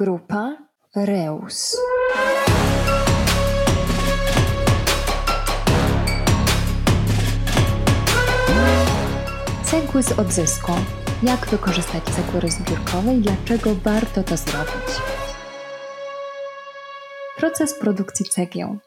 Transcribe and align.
Grupa 0.00 0.56
Reus. 0.96 1.76
Cegły 9.64 10.02
z 10.02 10.18
odzysku. 10.18 10.72
Jak 11.22 11.46
wykorzystać 11.46 12.04
cegły 12.04 12.40
rozbiórkowe 12.40 13.14
i 13.14 13.20
dlaczego 13.20 13.74
warto 13.74 14.22
to 14.22 14.36
zrobić? 14.36 14.90
Proces 17.36 17.74
produkcji 17.74 18.26
cegieł. 18.26 18.78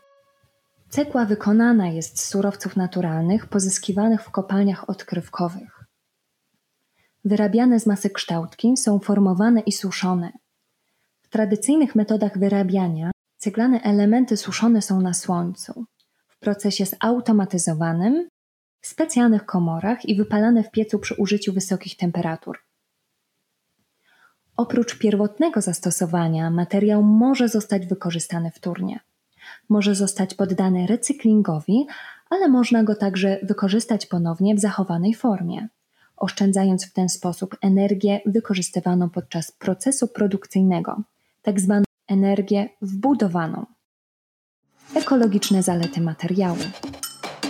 Cegła 0.89 1.25
wykonana 1.25 1.88
jest 1.88 2.20
z 2.20 2.30
surowców 2.30 2.75
naturalnych 2.75 3.45
pozyskiwanych 3.45 4.23
w 4.23 4.32
kopalniach 4.32 4.89
odkrywkowych. 4.89 5.86
Wyrabiane 7.25 7.80
z 7.80 7.86
masy 7.88 8.09
kształtki 8.09 8.77
są 8.77 9.00
formowane 9.00 9.59
i 9.59 9.71
suszone. 9.71 10.43
Tradycyjnych 11.33 11.96
metodach 11.96 12.37
wyrabiania 12.37 13.11
ceglane 13.37 13.82
elementy 13.82 14.37
suszone 14.37 14.82
są 14.82 15.01
na 15.01 15.14
słońcu. 15.14 15.86
W 16.28 16.39
procesie 16.39 16.86
zautomatyzowanym 16.86 18.28
w 18.82 18.87
specjalnych 18.87 19.46
komorach 19.46 20.06
i 20.06 20.15
wypalane 20.15 20.64
w 20.64 20.71
piecu 20.71 21.00
przy 21.00 21.15
użyciu 21.15 21.54
wysokich 21.54 21.97
temperatur. 21.97 22.57
Oprócz 24.57 24.97
pierwotnego 24.97 25.61
zastosowania, 25.61 26.51
materiał 26.51 27.04
może 27.04 27.50
zostać 27.50 27.87
wykorzystany 27.87 28.51
wtórnie. 28.51 29.00
Może 29.70 29.95
zostać 29.95 30.34
poddany 30.34 30.87
recyklingowi, 30.87 31.87
ale 32.30 32.47
można 32.47 32.84
go 32.84 32.95
także 32.95 33.39
wykorzystać 33.44 34.06
ponownie 34.06 34.56
w 34.56 34.59
zachowanej 34.59 35.14
formie, 35.14 35.67
oszczędzając 36.17 36.86
w 36.86 36.94
ten 36.94 37.09
sposób 37.09 37.58
energię 37.61 38.22
wykorzystywaną 38.25 39.09
podczas 39.09 39.52
procesu 39.52 40.08
produkcyjnego, 40.08 41.03
tak 41.44 41.59
zwaną 41.59 41.84
energię 42.08 42.70
wbudowaną. 42.81 43.66
Ekologiczne 44.95 45.64
zalety 45.64 46.02
materiału. 46.02 46.58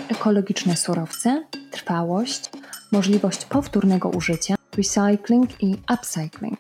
Ekologiczne 0.10 0.76
surowce, 0.78 1.44
trwałość, 1.72 2.50
możliwość 2.92 3.46
powtórnego 3.46 4.10
użycia, 4.10 4.56
recycling 4.78 5.64
i 5.64 5.76
upcycling, 5.94 6.60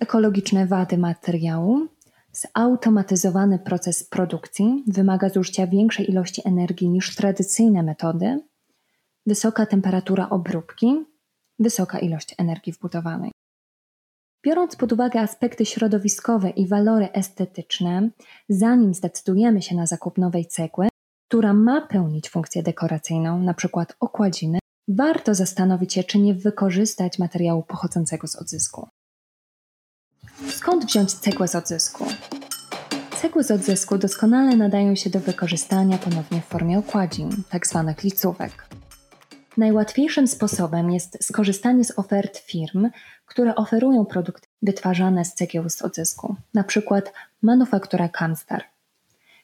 ekologiczne 0.00 0.66
wady 0.66 0.98
materiału, 0.98 1.86
zautomatyzowany 2.32 3.58
proces 3.58 4.04
produkcji 4.04 4.84
wymaga 4.86 5.28
zużycia 5.28 5.66
większej 5.66 6.10
ilości 6.10 6.42
energii 6.44 6.88
niż 6.88 7.16
tradycyjne 7.16 7.82
metody, 7.82 8.40
wysoka 9.26 9.66
temperatura 9.66 10.28
obróbki, 10.28 11.04
wysoka 11.58 11.98
ilość 11.98 12.34
energii 12.38 12.72
wbudowanej. 12.72 13.32
Biorąc 14.44 14.76
pod 14.76 14.92
uwagę 14.92 15.20
aspekty 15.20 15.66
środowiskowe 15.66 16.50
i 16.50 16.68
walory 16.68 17.12
estetyczne, 17.12 18.10
zanim 18.48 18.94
zdecydujemy 18.94 19.62
się 19.62 19.76
na 19.76 19.86
zakup 19.86 20.18
nowej 20.18 20.46
cegły, 20.46 20.88
która 21.28 21.52
ma 21.52 21.80
pełnić 21.80 22.30
funkcję 22.30 22.62
dekoracyjną, 22.62 23.36
np. 23.36 23.84
okładziny, 24.00 24.58
warto 24.88 25.34
zastanowić 25.34 25.92
się, 25.92 26.04
czy 26.04 26.18
nie 26.18 26.34
wykorzystać 26.34 27.18
materiału 27.18 27.62
pochodzącego 27.62 28.26
z 28.26 28.36
odzysku. 28.36 28.88
Skąd 30.48 30.84
wziąć 30.84 31.12
cegłę 31.12 31.48
z 31.48 31.54
odzysku? 31.54 32.04
Cegły 33.16 33.44
z 33.44 33.50
odzysku 33.50 33.98
doskonale 33.98 34.56
nadają 34.56 34.94
się 34.94 35.10
do 35.10 35.20
wykorzystania 35.20 35.98
ponownie 35.98 36.40
w 36.40 36.44
formie 36.44 36.78
okładzin, 36.78 37.30
tzw. 37.52 37.84
Tak 37.86 38.02
licówek. 38.02 38.73
Najłatwiejszym 39.56 40.28
sposobem 40.28 40.90
jest 40.90 41.24
skorzystanie 41.24 41.84
z 41.84 41.98
ofert 41.98 42.38
firm, 42.38 42.90
które 43.26 43.54
oferują 43.54 44.06
produkty 44.06 44.48
wytwarzane 44.62 45.24
z 45.24 45.34
cegieł 45.34 45.70
z 45.70 45.82
odzysku, 45.82 46.36
np. 46.54 47.02
manufaktura 47.42 48.08
Kamstar. 48.08 48.64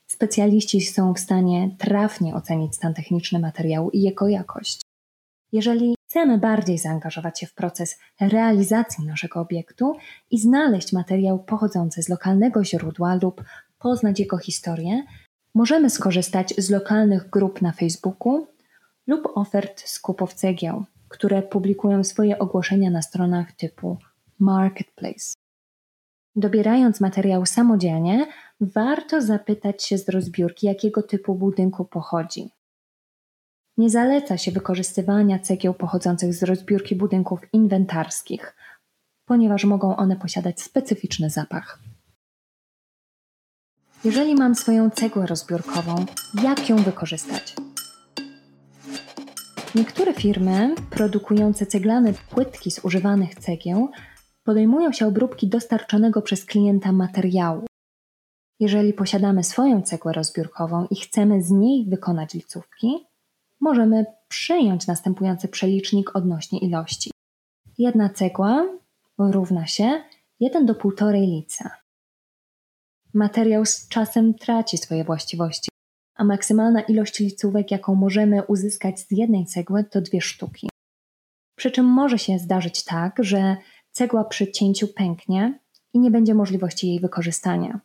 Specjaliści 0.07 0.81
są 0.81 1.15
w 1.15 1.19
stanie 1.19 1.71
trafnie 1.79 2.35
ocenić 2.35 2.75
stan 2.75 2.95
techniczny 2.95 3.39
materiału 3.39 3.91
i 3.91 4.01
jego 4.01 4.29
jakość. 4.29 4.81
Jeżeli 5.53 5.95
chcemy 6.09 6.39
bardziej 6.39 6.79
zaangażować 6.79 7.41
się 7.41 7.47
w 7.47 7.55
proces 7.55 7.99
realizacji 8.21 9.07
naszego 9.07 9.41
obiektu 9.41 9.97
i 10.31 10.39
znaleźć 10.39 10.93
materiał 10.93 11.39
pochodzący 11.39 12.03
z 12.03 12.09
lokalnego 12.09 12.65
źródła 12.65 13.19
lub 13.23 13.45
poznać 13.79 14.21
jego 14.21 14.39
historię, 14.39 15.03
możemy 15.55 15.91
skorzystać 15.91 16.55
z 16.59 16.71
lokalnych 16.71 17.31
grup 17.31 17.63
na 17.63 17.73
Facebooku 17.73 18.47
lub 19.07 19.29
ofert 19.35 19.81
skupów 19.81 20.35
cegieł, 20.35 20.85
które 21.09 21.43
publikują 21.43 22.05
swoje 22.05 22.39
ogłoszenia 22.39 22.91
na 22.91 23.03
stronach 23.03 23.53
typu 23.53 23.99
Marketplace. 24.39 25.35
Dobierając 26.37 27.01
materiał 27.01 27.47
samodzielnie, 27.47 28.27
warto 28.61 29.23
zapytać 29.23 29.85
się 29.85 29.99
z 29.99 30.09
rozbiórki, 30.09 30.67
jakiego 30.67 31.03
typu 31.03 31.35
budynku 31.35 31.85
pochodzi. 31.85 32.51
Nie 33.77 33.91
zaleca 33.91 34.39
się 34.39 34.53
wykorzystywania 34.53 35.39
cegieł 35.39 35.75
pochodzących 35.75 36.35
z 36.35 36.43
rozbiórki 36.43 36.97
budynków 36.97 37.41
inwentarskich, 37.53 38.57
ponieważ 39.25 39.65
mogą 39.65 39.97
one 39.97 40.17
posiadać 40.17 40.63
specyficzny 40.63 41.31
zapach. 41.31 41.79
Jeżeli 44.05 44.35
mam 44.35 44.55
swoją 44.55 44.91
cegłę 44.91 45.27
rozbiórkową, 45.27 46.07
jak 46.43 46.69
ją 46.69 46.77
wykorzystać? 46.77 47.55
Niektóre 49.75 50.15
firmy 50.15 50.75
produkujące 50.91 51.67
ceglane 51.67 52.13
płytki 52.13 52.71
z 52.71 52.85
używanych 52.85 53.35
cegieł 53.35 53.91
podejmują 54.45 54.93
się 54.93 55.07
obróbki 55.07 55.49
dostarczonego 55.49 56.23
przez 56.23 56.45
klienta 56.45 56.93
materiału. 56.93 57.67
Jeżeli 58.61 58.93
posiadamy 58.93 59.45
swoją 59.45 59.83
cegłę 59.83 60.13
rozbiórkową 60.13 60.87
i 60.91 60.97
chcemy 60.97 61.43
z 61.43 61.51
niej 61.51 61.87
wykonać 61.89 62.35
licówki, 62.35 63.07
możemy 63.61 64.05
przyjąć 64.29 64.87
następujący 64.87 65.49
przelicznik 65.49 66.17
odnośnie 66.17 66.59
ilości. 66.59 67.11
Jedna 67.79 68.09
cegła 68.09 68.67
równa 69.19 69.67
się 69.67 70.03
1 70.41 70.67
do 70.67 70.75
1,5 70.75 71.13
lica. 71.13 71.71
Materiał 73.15 73.67
z 73.67 73.89
czasem 73.89 74.35
traci 74.35 74.79
swoje 74.79 75.05
właściwości, 75.05 75.71
a 76.21 76.25
maksymalna 76.25 76.81
ilość 76.81 77.21
licówek, 77.21 77.71
jaką 77.71 77.95
możemy 77.95 78.43
uzyskać 78.43 79.01
z 79.01 79.11
jednej 79.11 79.47
cegły, 79.47 79.85
to 79.85 80.01
dwie 80.01 80.21
sztuki. 80.21 80.69
Przy 81.57 81.71
czym 81.71 81.87
może 81.87 82.19
się 82.19 82.39
zdarzyć 82.39 82.85
tak, 82.85 83.17
że 83.21 83.57
cegła 83.91 84.25
przy 84.25 84.53
cięciu 84.53 84.89
pęknie 84.89 85.59
i 85.93 85.99
nie 85.99 86.11
będzie 86.11 86.35
możliwości 86.35 86.89
jej 86.89 87.01
wykorzystania. 87.01 87.81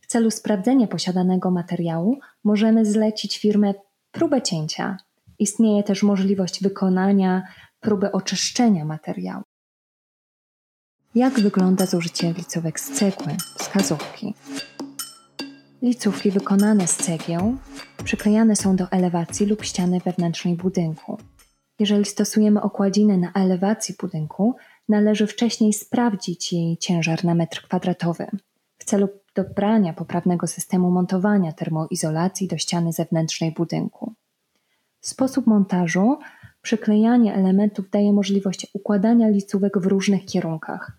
W 0.00 0.06
celu 0.06 0.30
sprawdzenia 0.30 0.86
posiadanego 0.86 1.50
materiału 1.50 2.18
możemy 2.44 2.84
zlecić 2.84 3.38
firmę 3.38 3.74
próbę 4.10 4.42
cięcia. 4.42 4.96
Istnieje 5.38 5.82
też 5.82 6.02
możliwość 6.02 6.62
wykonania 6.62 7.42
próby 7.80 8.12
oczyszczenia 8.12 8.84
materiału. 8.84 9.42
Jak 11.14 11.40
wygląda 11.40 11.86
zużycie 11.86 12.32
licówek 12.32 12.80
z 12.80 12.90
cegły? 12.90 13.36
Wskazówki. 13.58 14.34
Licówki 15.82 16.30
wykonane 16.30 16.86
z 16.86 16.96
cegieł 16.96 17.58
przyklejane 18.04 18.56
są 18.56 18.76
do 18.76 18.90
elewacji 18.90 19.46
lub 19.46 19.64
ściany 19.64 20.00
wewnętrznej 20.00 20.56
budynku. 20.56 21.18
Jeżeli 21.78 22.04
stosujemy 22.04 22.62
okładziny 22.62 23.18
na 23.18 23.32
elewacji 23.32 23.94
budynku, 24.00 24.56
należy 24.88 25.26
wcześniej 25.26 25.72
sprawdzić 25.72 26.52
jej 26.52 26.76
ciężar 26.76 27.24
na 27.24 27.34
metr 27.34 27.62
kwadratowy 27.62 28.26
w 28.78 28.84
celu 28.84 29.08
dobrania 29.34 29.92
poprawnego 29.92 30.46
systemu 30.46 30.90
montowania 30.90 31.52
termoizolacji 31.52 32.48
do 32.48 32.58
ściany 32.58 32.92
zewnętrznej 32.92 33.52
budynku. 33.52 34.14
Sposób 35.00 35.46
montażu 35.46 36.18
przyklejanie 36.62 37.34
elementów 37.34 37.90
daje 37.90 38.12
możliwość 38.12 38.66
układania 38.74 39.28
licówek 39.28 39.78
w 39.78 39.86
różnych 39.86 40.24
kierunkach, 40.24 40.92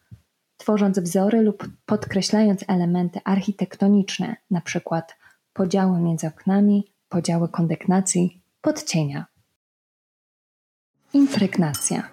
tworząc 0.57 0.99
wzory 0.99 1.41
lub 1.41 1.69
podkreślając 1.85 2.65
elementy 2.67 3.19
architektoniczne, 3.23 4.35
np. 4.51 5.01
podziały 5.53 5.99
między 5.99 6.27
oknami, 6.27 6.93
podziały 7.09 7.49
kondygnacji, 7.49 8.41
podcienia. 8.61 9.25
Impregnacja. 11.13 12.09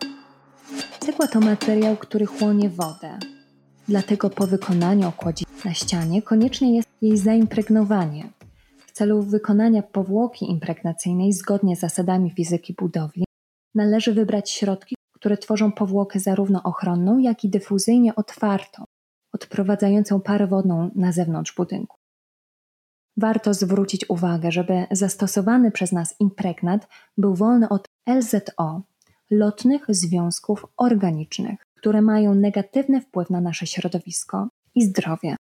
Cegła 1.00 1.29
to 1.29 1.40
materiał, 1.40 1.96
który 1.96 2.26
chłonie 2.26 2.70
wodę. 2.70 3.19
Dlatego 3.88 4.31
po 4.31 4.46
wykonaniu 4.46 5.08
okładzi 5.08 5.44
na 5.64 5.75
ścianie 5.75 6.23
konieczne 6.23 6.70
jest 6.73 6.88
jej 7.02 7.17
zaimpregnowanie. 7.17 8.32
W 8.87 8.93
celu 8.93 9.23
wykonania 9.23 9.82
powłoki 9.82 10.50
impregnacyjnej 10.50 11.32
zgodnie 11.32 11.76
z 11.76 11.81
zasadami 11.81 12.31
fizyki 12.31 12.75
budowli 12.79 13.25
należy 13.75 14.14
wybrać 14.14 14.50
środki, 14.50 14.94
które 15.12 15.37
tworzą 15.37 15.73
powłokę 15.73 16.20
zarówno 16.20 16.62
ochronną, 16.62 17.19
jak 17.19 17.44
i 17.44 17.49
dyfuzyjnie 17.49 18.14
otwartą, 18.14 18.85
odprowadzającą 19.32 20.20
parę 20.20 20.46
wodną 20.46 20.90
na 20.94 21.12
zewnątrz 21.12 21.55
budynku. 21.55 21.96
Warto 23.20 23.54
zwrócić 23.54 24.10
uwagę, 24.10 24.52
żeby 24.52 24.86
zastosowany 24.90 25.70
przez 25.70 25.92
nas 25.92 26.14
impregnat 26.20 26.88
był 27.16 27.34
wolny 27.34 27.68
od 27.68 27.88
LZO, 28.08 28.82
lotnych 29.30 29.84
związków 29.88 30.66
organicznych, 30.76 31.60
które 31.76 32.02
mają 32.02 32.34
negatywny 32.34 33.00
wpływ 33.00 33.30
na 33.30 33.40
nasze 33.40 33.66
środowisko 33.66 34.48
i 34.74 34.84
zdrowie. 34.84 35.36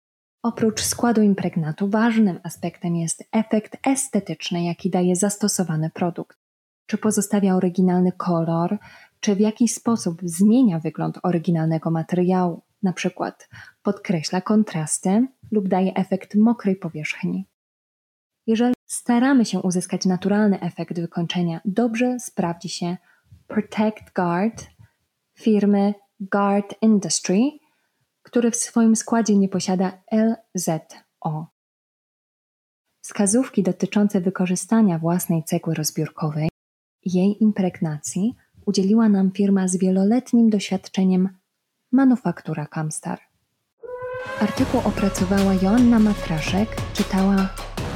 Oprócz 0.44 0.82
składu 0.82 1.22
impregnatu, 1.22 1.90
ważnym 1.90 2.40
aspektem 2.44 2.96
jest 2.96 3.24
efekt 3.32 3.78
estetyczny, 3.88 4.64
jaki 4.64 4.90
daje 4.90 5.16
zastosowany 5.16 5.90
produkt. 5.90 6.38
Czy 6.86 6.98
pozostawia 6.98 7.56
oryginalny 7.56 8.12
kolor, 8.12 8.78
czy 9.20 9.36
w 9.36 9.40
jakiś 9.40 9.74
sposób 9.74 10.22
zmienia 10.24 10.80
wygląd 10.80 11.20
oryginalnego 11.24 11.92
materiału, 11.92 12.62
przykład 12.94 13.50
podkreśla 13.84 14.42
kontrasty 14.42 15.28
lub 15.52 15.68
daje 15.68 15.94
efekt 15.94 16.36
mokrej 16.36 16.76
powierzchni. 16.76 17.46
Jeżeli 18.48 18.74
staramy 18.86 19.46
się 19.46 19.62
uzyskać 19.62 20.06
naturalny 20.06 20.60
efekt 20.60 21.00
wykończenia, 21.00 21.62
dobrze 21.66 22.20
sprawdzi 22.20 22.70
się 22.70 22.98
Protect 23.48 24.14
Guard 24.16 24.66
firmy 25.40 25.94
Guard 26.20 26.76
Industry, 26.82 27.40
który 28.22 28.52
w 28.52 28.56
swoim 28.56 28.96
składzie 28.96 29.38
nie 29.38 29.50
posiada 29.50 30.04
LZO. 30.12 31.48
Wskazówki 33.02 33.64
dotyczące 33.64 34.22
wykorzystania 34.22 35.00
własnej 35.00 35.44
cegły 35.44 35.74
rozbiórkowej 35.74 36.50
i 37.04 37.18
jej 37.18 37.44
impregnacji 37.44 38.36
udzieliła 38.66 39.10
nam 39.10 39.32
firma 39.32 39.68
z 39.68 39.78
wieloletnim 39.78 40.50
doświadczeniem 40.50 41.30
Manufaktura 41.92 42.66
Kamstar. 42.66 43.20
Artykuł 44.40 44.80
opracowała 44.80 45.54
Joanna 45.54 46.00
Matraszek, 46.00 46.70
czytała 46.94 47.50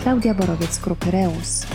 Klaudia 0.08 0.34
Borowiec 0.34 0.74
z 0.74 0.80
grupy 0.80 1.12
Reus. 1.12 1.66